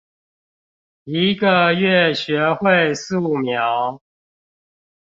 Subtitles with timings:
[1.03, 4.01] 一個月學會素描